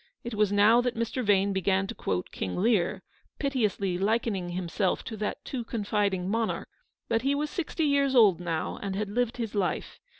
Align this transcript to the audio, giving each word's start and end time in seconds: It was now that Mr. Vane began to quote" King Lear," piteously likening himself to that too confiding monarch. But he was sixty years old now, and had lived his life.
It 0.23 0.33
was 0.33 0.51
now 0.51 0.81
that 0.81 0.95
Mr. 0.95 1.23
Vane 1.23 1.53
began 1.53 1.85
to 1.85 1.93
quote" 1.93 2.31
King 2.31 2.55
Lear," 2.57 3.03
piteously 3.37 3.99
likening 3.99 4.49
himself 4.49 5.03
to 5.03 5.17
that 5.17 5.45
too 5.45 5.63
confiding 5.63 6.27
monarch. 6.27 6.69
But 7.07 7.21
he 7.21 7.35
was 7.35 7.51
sixty 7.51 7.85
years 7.85 8.15
old 8.15 8.39
now, 8.39 8.79
and 8.81 8.95
had 8.95 9.09
lived 9.09 9.37
his 9.37 9.53
life. 9.53 9.99